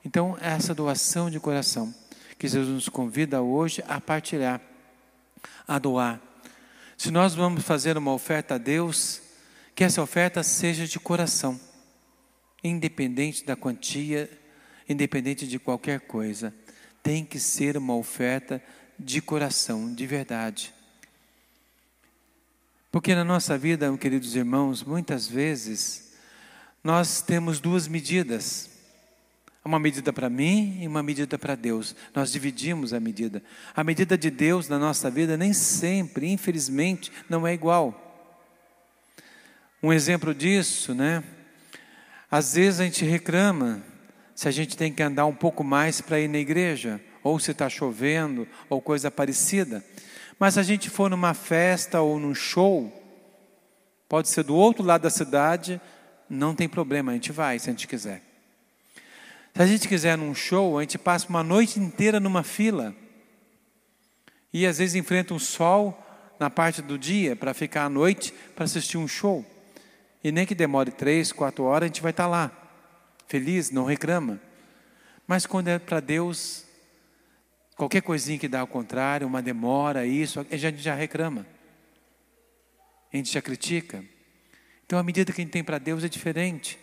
Então, 0.05 0.37
é 0.41 0.51
essa 0.51 0.75
doação 0.75 1.31
de 1.31 1.41
coração 1.41 1.95
que 2.39 2.47
Jesus 2.47 2.69
nos 2.69 2.89
convida 2.89 3.41
hoje 3.41 3.83
a 3.89 4.01
partilhar, 4.01 4.61
a 5.67 5.79
doar. 5.79 6.21
Se 6.97 7.11
nós 7.11 7.35
vamos 7.35 7.63
fazer 7.63 7.97
uma 7.97 8.13
oferta 8.13 8.55
a 8.55 8.59
Deus, 8.59 9.21
que 9.75 9.85
essa 9.85 10.03
oferta 10.03 10.43
seja 10.43 10.87
de 10.87 10.99
coração, 10.99 11.61
independente 12.63 13.45
da 13.45 13.55
quantia, 13.55 14.31
independente 14.89 15.47
de 15.47 15.59
qualquer 15.59 16.01
coisa 16.01 16.55
tem 17.07 17.25
que 17.25 17.39
ser 17.39 17.77
uma 17.77 17.95
oferta 17.95 18.61
de 18.99 19.23
coração, 19.23 19.95
de 19.95 20.05
verdade. 20.09 20.75
Porque 22.91 23.15
na 23.15 23.23
nossa 23.23 23.57
vida, 23.57 23.97
queridos 23.97 24.35
irmãos, 24.35 24.83
muitas 24.83 25.29
vezes 25.29 26.15
nós 26.83 27.23
temos 27.23 27.61
duas 27.61 27.87
medidas. 27.87 28.71
Uma 29.67 29.81
medida 29.81 30.13
para 30.13 30.31
mim 30.31 30.79
e 30.81 30.87
uma 30.87 31.03
medida 31.03 31.37
para 31.37 31.57
Deus. 31.57 31.97
Nós 32.15 32.31
dividimos 32.31 32.95
a 32.95 33.01
medida. 33.01 33.43
A 33.75 33.83
medida 33.83 34.17
de 34.17 34.31
Deus 34.31 34.69
na 34.69 34.79
nossa 34.79 35.11
vida 35.11 35.37
nem 35.37 35.53
sempre, 35.53 36.31
infelizmente, 36.31 37.11
não 37.29 37.45
é 37.45 37.53
igual. 37.53 38.31
Um 39.83 39.93
exemplo 39.93 40.33
disso, 40.33 40.95
né? 40.95 41.25
Às 42.31 42.55
vezes 42.55 42.79
a 42.79 42.85
gente 42.85 43.05
reclama 43.05 43.83
se 44.37 44.47
a 44.47 44.53
gente 44.53 44.77
tem 44.77 44.93
que 44.93 45.03
andar 45.03 45.27
um 45.27 45.35
pouco 45.35 45.65
mais 45.65 46.01
para 46.01 46.21
ir 46.21 46.29
na 46.29 46.39
igreja, 46.39 47.01
ou 47.21 47.41
se 47.41 47.51
está 47.51 47.69
chovendo, 47.69 48.47
ou 48.71 48.81
coisa 48.81 49.11
parecida. 49.11 49.85
Mas 50.39 50.55
se 50.55 50.61
a 50.61 50.63
gente 50.63 50.89
for 50.89 51.11
numa 51.11 51.35
festa 51.35 52.01
ou 52.01 52.21
num 52.21 52.37
show, 52.37 52.93
pode 54.09 54.29
ser 54.29 54.45
do 54.45 54.55
outro 54.55 54.85
lado 54.85 55.03
da 55.03 55.11
cidade, 55.11 55.81
não 56.31 56.55
tem 56.55 56.69
problema, 56.69 57.11
a 57.11 57.15
gente 57.17 57.33
vai 57.33 57.59
se 57.59 57.69
a 57.69 57.73
gente 57.73 57.89
quiser. 57.89 58.26
Se 59.57 59.63
a 59.63 59.67
gente 59.67 59.89
quiser 59.89 60.19
num 60.19 60.35
show, 60.35 60.79
a 60.79 60.83
gente 60.83 60.99
passa 60.99 61.27
uma 61.31 61.43
noite 61.43 61.81
inteira 61.81 62.21
numa 62.21 62.43
fila. 62.43 62.95
E 64.53 64.67
às 64.67 64.77
vezes 64.77 64.95
enfrenta 64.95 65.33
um 65.33 65.39
sol 65.39 65.99
na 66.39 66.51
parte 66.51 66.83
do 66.83 66.99
dia 66.99 67.35
para 67.35 67.55
ficar 67.55 67.87
à 67.87 67.89
noite 67.89 68.35
para 68.55 68.67
assistir 68.67 68.99
um 68.99 69.09
show. 69.09 69.47
E 70.23 70.31
nem 70.31 70.45
que 70.45 70.55
demore 70.55 70.91
três, 70.91 71.33
quatro 71.33 71.65
horas, 71.65 71.85
a 71.85 71.87
gente 71.87 72.03
vai 72.03 72.11
estar 72.11 72.25
tá 72.25 72.29
lá 72.29 72.53
feliz, 73.27 73.71
não 73.71 73.87
reclama. 73.87 74.39
Mas 75.27 75.47
quando 75.47 75.69
é 75.69 75.79
para 75.79 76.01
Deus, 76.01 76.67
qualquer 77.77 78.03
coisinha 78.03 78.39
que 78.39 78.49
dá 78.49 78.61
ao 78.61 78.67
contrário, 78.67 79.27
uma 79.27 79.41
demora, 79.41 80.05
isso, 80.05 80.39
a 80.39 80.57
gente 80.59 80.83
já 80.83 80.95
reclama. 80.95 81.47
A 83.11 83.17
gente 83.17 83.33
já 83.33 83.41
critica. 83.41 84.05
Então 84.85 84.99
a 84.99 85.03
medida 85.03 85.33
que 85.33 85.41
a 85.41 85.45
gente 85.45 85.53
tem 85.53 85.65
para 85.65 85.79
Deus 85.79 86.05
é 86.05 86.11
diferente. 86.11 86.79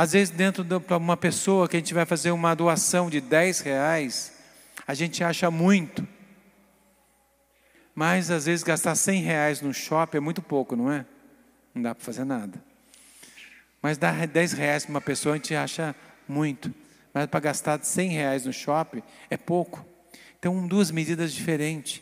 Às 0.00 0.12
vezes, 0.12 0.30
dentro 0.30 0.64
para 0.80 0.96
uma 0.96 1.14
pessoa 1.14 1.68
que 1.68 1.76
a 1.76 1.78
gente 1.78 1.92
vai 1.92 2.06
fazer 2.06 2.30
uma 2.30 2.54
doação 2.54 3.10
de 3.10 3.20
10 3.20 3.60
reais, 3.60 4.32
a 4.86 4.94
gente 4.94 5.22
acha 5.22 5.50
muito. 5.50 6.08
Mas 7.94 8.30
às 8.30 8.46
vezes 8.46 8.62
gastar 8.62 8.94
100 8.94 9.20
reais 9.20 9.60
no 9.60 9.74
shopping 9.74 10.16
é 10.16 10.20
muito 10.20 10.40
pouco, 10.40 10.74
não 10.74 10.90
é? 10.90 11.04
Não 11.74 11.82
dá 11.82 11.94
para 11.94 12.02
fazer 12.02 12.24
nada. 12.24 12.64
Mas 13.82 13.98
dar 13.98 14.26
10 14.26 14.54
reais 14.54 14.84
para 14.84 14.90
uma 14.90 15.02
pessoa 15.02 15.34
a 15.34 15.36
gente 15.36 15.54
acha 15.54 15.94
muito. 16.26 16.74
Mas 17.12 17.26
para 17.26 17.40
gastar 17.40 17.84
100 17.84 18.08
reais 18.08 18.46
no 18.46 18.54
shopping 18.54 19.02
é 19.28 19.36
pouco. 19.36 19.84
Então, 20.38 20.66
duas 20.66 20.90
medidas 20.90 21.30
diferentes. 21.30 22.00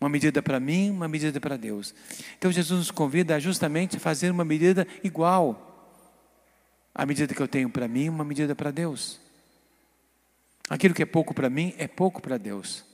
Uma 0.00 0.08
medida 0.08 0.40
para 0.40 0.58
mim, 0.58 0.88
uma 0.88 1.06
medida 1.06 1.38
para 1.38 1.58
Deus. 1.58 1.94
Então, 2.38 2.50
Jesus 2.50 2.78
nos 2.78 2.90
convida 2.90 3.38
justamente 3.38 3.98
a 3.98 4.00
fazer 4.00 4.30
uma 4.30 4.46
medida 4.46 4.88
igual. 5.04 5.67
A 6.98 7.06
medida 7.06 7.32
que 7.32 7.40
eu 7.40 7.46
tenho 7.46 7.70
para 7.70 7.86
mim, 7.86 8.08
uma 8.08 8.24
medida 8.24 8.56
para 8.56 8.72
Deus. 8.72 9.20
Aquilo 10.68 10.92
que 10.92 11.02
é 11.04 11.06
pouco 11.06 11.32
para 11.32 11.48
mim, 11.48 11.72
é 11.78 11.86
pouco 11.86 12.20
para 12.20 12.36
Deus. 12.36 12.84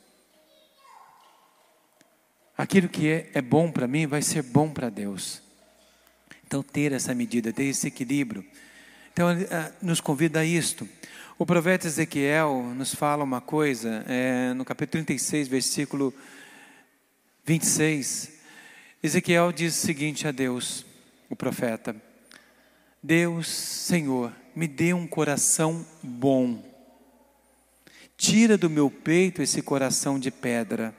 Aquilo 2.55 2.87
que 2.87 3.09
é, 3.09 3.31
é 3.33 3.41
bom 3.41 3.73
para 3.73 3.89
mim, 3.89 4.07
vai 4.07 4.21
ser 4.21 4.43
bom 4.43 4.69
para 4.69 4.91
Deus. 4.91 5.43
Então, 6.47 6.63
ter 6.63 6.93
essa 6.93 7.15
medida, 7.15 7.51
ter 7.51 7.65
esse 7.65 7.87
equilíbrio. 7.87 8.45
Então, 9.11 9.29
nos 9.81 10.03
convida 10.03 10.41
a 10.41 10.45
isto. 10.45 10.87
O 11.39 11.47
profeta 11.47 11.87
Ezequiel 11.87 12.75
nos 12.77 12.95
fala 12.95 13.25
uma 13.25 13.41
coisa, 13.41 14.05
é, 14.07 14.53
no 14.53 14.67
capítulo 14.67 15.03
36, 15.03 15.49
versículo 15.49 16.13
26. 17.47 18.33
Ezequiel 19.03 19.51
diz 19.51 19.75
o 19.75 19.87
seguinte 19.87 20.29
a 20.29 20.31
Deus, 20.31 20.85
o 21.31 21.35
profeta: 21.35 21.97
Deus, 23.07 23.49
Senhor, 23.49 24.33
me 24.57 24.67
dê 24.67 24.95
um 24.95 25.07
coração 25.07 25.85
bom. 26.03 26.65
Tira 28.17 28.57
do 28.57 28.71
meu 28.71 28.91
peito 28.91 29.43
esse 29.43 29.61
coração 29.61 30.19
de 30.19 30.31
pedra. 30.31 30.95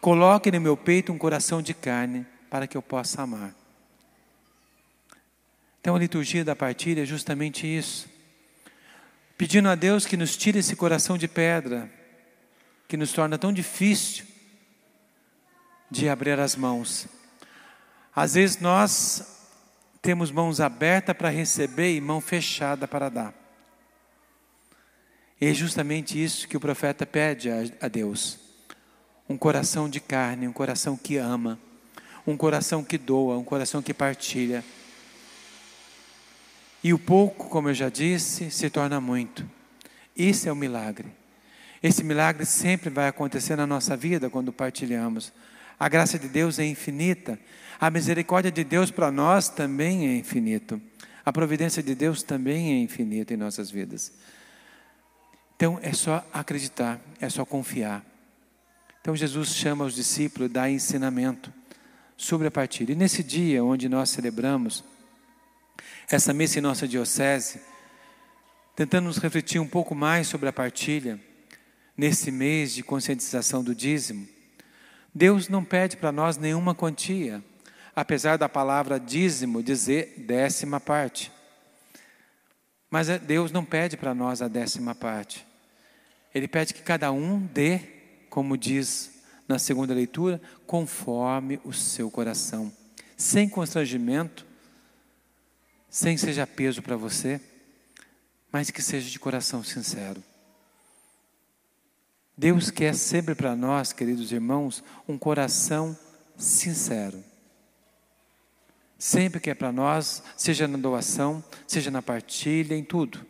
Coloque 0.00 0.50
no 0.50 0.58
meu 0.58 0.74
peito 0.74 1.12
um 1.12 1.18
coração 1.18 1.60
de 1.60 1.74
carne, 1.74 2.26
para 2.48 2.66
que 2.66 2.76
eu 2.76 2.80
possa 2.80 3.20
amar. 3.20 3.54
Então 5.82 5.94
a 5.94 5.98
liturgia 5.98 6.44
da 6.44 6.56
partilha 6.56 7.02
é 7.02 7.06
justamente 7.06 7.66
isso 7.66 8.10
pedindo 9.36 9.68
a 9.68 9.74
Deus 9.74 10.06
que 10.06 10.16
nos 10.16 10.36
tire 10.36 10.60
esse 10.60 10.76
coração 10.76 11.18
de 11.18 11.26
pedra, 11.26 11.90
que 12.86 12.96
nos 12.96 13.12
torna 13.12 13.36
tão 13.36 13.52
difícil 13.52 14.24
de 15.90 16.08
abrir 16.08 16.38
as 16.38 16.54
mãos. 16.54 17.08
Às 18.14 18.34
vezes 18.34 18.60
nós 18.60 19.41
temos 20.02 20.32
mãos 20.32 20.60
abertas 20.60 21.16
para 21.16 21.30
receber 21.30 21.94
e 21.94 22.00
mão 22.00 22.20
fechada 22.20 22.88
para 22.88 23.08
dar. 23.08 23.32
E 25.40 25.46
é 25.46 25.54
justamente 25.54 26.22
isso 26.22 26.48
que 26.48 26.56
o 26.56 26.60
profeta 26.60 27.06
pede 27.06 27.48
a, 27.80 27.88
Deus: 27.88 28.38
um 29.28 29.38
coração 29.38 29.88
de 29.88 30.00
carne, 30.00 30.48
um 30.48 30.52
coração 30.52 30.96
que 30.96 31.16
ama, 31.16 31.58
um 32.26 32.36
coração 32.36 32.82
que 32.82 32.98
doa, 32.98 33.38
um 33.38 33.44
coração 33.44 33.80
que 33.80 33.94
partilha. 33.94 34.64
E 36.82 36.92
o 36.92 36.98
pouco, 36.98 37.48
como 37.48 37.68
eu 37.68 37.74
já 37.74 37.88
disse, 37.88 38.50
se 38.50 38.68
torna 38.68 39.00
muito. 39.00 39.48
Isso 40.16 40.48
é 40.48 40.52
o 40.52 40.56
milagre. 40.56 41.08
Esse 41.80 42.02
milagre 42.02 42.44
sempre 42.44 42.90
vai 42.90 43.06
acontecer 43.06 43.54
na 43.54 43.66
nossa 43.66 43.96
vida 43.96 44.28
quando 44.28 44.52
partilhamos. 44.52 45.32
A 45.78 45.88
graça 45.88 46.18
de 46.18 46.28
Deus 46.28 46.58
é 46.58 46.64
infinita. 46.64 47.38
A 47.80 47.90
misericórdia 47.90 48.50
de 48.50 48.64
Deus 48.64 48.90
para 48.90 49.10
nós 49.10 49.48
também 49.48 50.08
é 50.08 50.16
infinito. 50.16 50.80
A 51.24 51.32
providência 51.32 51.82
de 51.82 51.94
Deus 51.94 52.22
também 52.22 52.72
é 52.72 52.78
infinita 52.78 53.34
em 53.34 53.36
nossas 53.36 53.70
vidas. 53.70 54.12
Então 55.56 55.78
é 55.82 55.92
só 55.92 56.26
acreditar, 56.32 57.00
é 57.20 57.28
só 57.28 57.44
confiar. 57.44 58.04
Então 59.00 59.14
Jesus 59.14 59.50
chama 59.50 59.84
os 59.84 59.94
discípulos 59.94 60.50
a 60.50 60.52
dar 60.52 60.70
ensinamento 60.70 61.52
sobre 62.16 62.46
a 62.46 62.50
partilha. 62.50 62.92
E 62.92 62.96
nesse 62.96 63.22
dia 63.22 63.64
onde 63.64 63.88
nós 63.88 64.10
celebramos 64.10 64.84
essa 66.08 66.32
missa 66.32 66.58
em 66.58 66.62
nossa 66.62 66.86
diocese, 66.86 67.60
tentando 68.76 69.06
nos 69.06 69.18
refletir 69.18 69.60
um 69.60 69.66
pouco 69.66 69.94
mais 69.94 70.28
sobre 70.28 70.48
a 70.48 70.52
partilha, 70.52 71.20
nesse 71.96 72.30
mês 72.30 72.72
de 72.72 72.82
conscientização 72.82 73.62
do 73.62 73.74
dízimo. 73.74 74.28
Deus 75.14 75.48
não 75.48 75.64
pede 75.64 75.96
para 75.96 76.10
nós 76.10 76.36
nenhuma 76.38 76.74
quantia, 76.74 77.44
apesar 77.94 78.36
da 78.38 78.48
palavra 78.48 78.98
dízimo 78.98 79.62
dizer 79.62 80.14
décima 80.18 80.80
parte. 80.80 81.30
Mas 82.90 83.08
é, 83.08 83.18
Deus 83.18 83.52
não 83.52 83.64
pede 83.64 83.96
para 83.96 84.14
nós 84.14 84.40
a 84.40 84.48
décima 84.48 84.94
parte. 84.94 85.46
Ele 86.34 86.48
pede 86.48 86.72
que 86.72 86.82
cada 86.82 87.12
um 87.12 87.38
dê, 87.38 87.78
como 88.30 88.56
diz 88.56 89.22
na 89.46 89.58
segunda 89.58 89.92
leitura, 89.92 90.40
conforme 90.66 91.60
o 91.64 91.72
seu 91.72 92.10
coração, 92.10 92.72
sem 93.16 93.48
constrangimento, 93.48 94.46
sem 95.90 96.16
seja 96.16 96.46
peso 96.46 96.80
para 96.80 96.96
você, 96.96 97.38
mas 98.50 98.70
que 98.70 98.80
seja 98.80 99.10
de 99.10 99.18
coração 99.18 99.62
sincero. 99.62 100.22
Deus 102.42 102.70
quer 102.70 102.94
sempre 102.94 103.34
para 103.34 103.54
nós, 103.54 103.92
queridos 103.92 104.32
irmãos, 104.32 104.82
um 105.06 105.16
coração 105.16 105.96
sincero. 106.36 107.22
Sempre 108.98 109.38
quer 109.38 109.54
para 109.54 109.70
nós, 109.70 110.22
seja 110.36 110.66
na 110.66 110.76
doação, 110.76 111.42
seja 111.66 111.90
na 111.90 112.02
partilha, 112.02 112.74
em 112.74 112.82
tudo. 112.82 113.24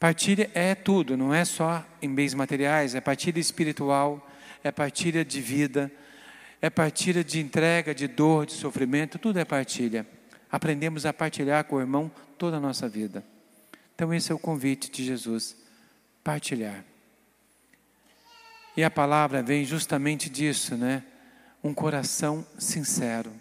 Partilha 0.00 0.50
é 0.54 0.74
tudo, 0.74 1.16
não 1.16 1.32
é 1.32 1.44
só 1.44 1.86
em 2.00 2.12
bens 2.12 2.32
materiais, 2.32 2.94
é 2.94 3.00
partilha 3.02 3.38
espiritual, 3.38 4.26
é 4.64 4.72
partilha 4.72 5.22
de 5.22 5.40
vida, 5.40 5.92
é 6.60 6.70
partilha 6.70 7.22
de 7.22 7.38
entrega, 7.38 7.94
de 7.94 8.08
dor, 8.08 8.46
de 8.46 8.54
sofrimento, 8.54 9.18
tudo 9.18 9.38
é 9.38 9.44
partilha 9.44 10.06
aprendemos 10.52 11.06
a 11.06 11.14
partilhar 11.14 11.64
com 11.64 11.76
o 11.76 11.80
irmão 11.80 12.12
toda 12.36 12.58
a 12.58 12.60
nossa 12.60 12.86
vida. 12.86 13.24
Então, 13.94 14.12
esse 14.12 14.30
é 14.30 14.34
o 14.34 14.38
convite 14.38 14.90
de 14.90 15.02
Jesus: 15.02 15.56
partilhar. 16.22 16.84
E 18.76 18.82
a 18.82 18.90
palavra 18.90 19.42
vem 19.42 19.64
justamente 19.64 20.30
disso, 20.30 20.76
né? 20.76 21.02
Um 21.62 21.74
coração 21.74 22.46
sincero. 22.58 23.32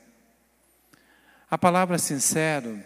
A 1.49 1.57
palavra 1.57 1.97
sincero, 1.97 2.81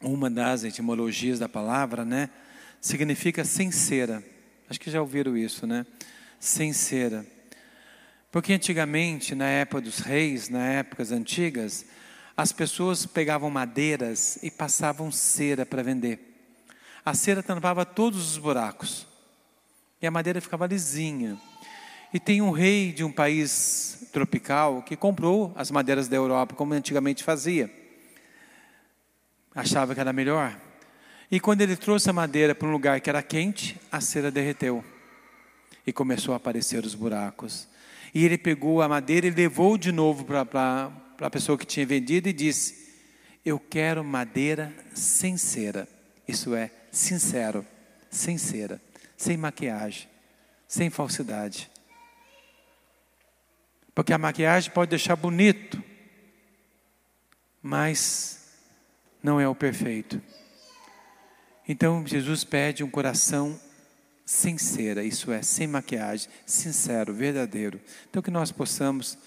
uma 0.00 0.30
das 0.30 0.64
etimologias 0.64 1.38
da 1.38 1.48
palavra, 1.48 2.04
né? 2.04 2.30
Significa 2.80 3.44
sincera. 3.44 4.24
Acho 4.68 4.80
que 4.80 4.90
já 4.90 5.00
ouviram 5.00 5.36
isso, 5.36 5.66
né? 5.66 5.84
Sincera. 6.38 7.26
Porque 8.32 8.54
antigamente, 8.54 9.34
na 9.34 9.46
época 9.46 9.82
dos 9.82 9.98
reis, 9.98 10.48
na 10.48 10.64
épocas 10.64 11.12
antigas, 11.12 11.84
as 12.36 12.52
pessoas 12.52 13.04
pegavam 13.04 13.50
madeiras 13.50 14.38
e 14.42 14.50
passavam 14.50 15.12
cera 15.12 15.66
para 15.66 15.82
vender. 15.82 16.18
A 17.04 17.12
cera 17.12 17.42
tampava 17.42 17.84
todos 17.84 18.30
os 18.30 18.38
buracos. 18.38 19.06
E 20.00 20.06
a 20.06 20.10
madeira 20.10 20.40
ficava 20.40 20.66
lisinha. 20.66 21.38
E 22.12 22.18
tem 22.18 22.42
um 22.42 22.50
rei 22.50 22.92
de 22.92 23.04
um 23.04 23.12
país 23.12 24.08
tropical 24.12 24.82
que 24.82 24.96
comprou 24.96 25.52
as 25.54 25.70
madeiras 25.70 26.08
da 26.08 26.16
Europa, 26.16 26.54
como 26.54 26.74
antigamente 26.74 27.22
fazia. 27.22 27.70
Achava 29.54 29.94
que 29.94 30.00
era 30.00 30.12
melhor. 30.12 30.58
E 31.30 31.38
quando 31.38 31.60
ele 31.60 31.76
trouxe 31.76 32.10
a 32.10 32.12
madeira 32.12 32.54
para 32.54 32.66
um 32.66 32.72
lugar 32.72 33.00
que 33.00 33.08
era 33.08 33.22
quente, 33.22 33.80
a 33.90 34.00
cera 34.00 34.30
derreteu. 34.30 34.84
E 35.86 35.92
começou 35.92 36.34
a 36.34 36.36
aparecer 36.36 36.84
os 36.84 36.94
buracos. 36.94 37.68
E 38.12 38.24
ele 38.24 38.36
pegou 38.36 38.82
a 38.82 38.88
madeira 38.88 39.28
e 39.28 39.30
levou 39.30 39.78
de 39.78 39.92
novo 39.92 40.24
para 40.24 40.90
a 41.20 41.30
pessoa 41.30 41.56
que 41.56 41.64
tinha 41.64 41.86
vendido 41.86 42.28
e 42.28 42.32
disse: 42.32 42.92
Eu 43.44 43.60
quero 43.60 44.02
madeira 44.02 44.74
sem 44.92 45.36
cera. 45.36 45.88
Isso 46.26 46.54
é, 46.54 46.70
sincero, 46.90 47.64
sem 48.10 48.36
cera, 48.36 48.80
sem 49.16 49.36
maquiagem, 49.36 50.08
sem 50.66 50.90
falsidade. 50.90 51.70
Porque 53.94 54.12
a 54.12 54.18
maquiagem 54.18 54.70
pode 54.70 54.90
deixar 54.90 55.16
bonito, 55.16 55.82
mas 57.62 58.40
não 59.22 59.40
é 59.40 59.48
o 59.48 59.54
perfeito. 59.54 60.20
Então 61.68 62.06
Jesus 62.06 62.44
pede 62.44 62.82
um 62.82 62.90
coração 62.90 63.58
sem 64.24 64.58
cera, 64.58 65.02
isso 65.02 65.32
é, 65.32 65.42
sem 65.42 65.66
maquiagem, 65.66 66.28
sincero, 66.46 67.12
verdadeiro. 67.12 67.80
Então 68.08 68.22
que 68.22 68.30
nós 68.30 68.52
possamos 68.52 69.18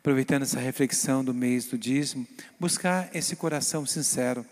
aproveitando 0.00 0.42
essa 0.42 0.58
reflexão 0.58 1.22
do 1.22 1.34
mês 1.34 1.66
do 1.66 1.76
dízimo, 1.76 2.26
buscar 2.58 3.10
esse 3.14 3.36
coração 3.36 3.84
sincero 3.84 4.44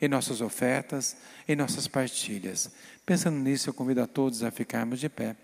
em 0.00 0.08
nossas 0.08 0.40
ofertas, 0.40 1.16
em 1.48 1.56
nossas 1.56 1.88
partilhas. 1.88 2.70
Pensando 3.04 3.38
nisso, 3.38 3.68
eu 3.68 3.74
convido 3.74 4.02
a 4.02 4.06
todos 4.06 4.42
a 4.42 4.50
ficarmos 4.50 5.00
de 5.00 5.08
pé. 5.08 5.34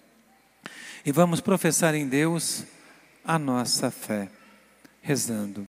E 1.05 1.11
vamos 1.11 1.41
professar 1.41 1.95
em 1.95 2.07
Deus 2.07 2.65
a 3.27 3.39
nossa 3.39 3.91
fé, 3.91 4.29
rezando. 5.01 5.65